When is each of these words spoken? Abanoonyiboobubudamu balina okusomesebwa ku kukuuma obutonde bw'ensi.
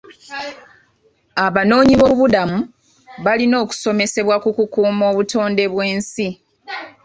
Abanoonyiboobubudamu 1.45 2.57
balina 3.25 3.55
okusomesebwa 3.63 4.35
ku 4.43 4.49
kukuuma 4.57 5.03
obutonde 5.11 5.63
bw'ensi. 5.71 6.27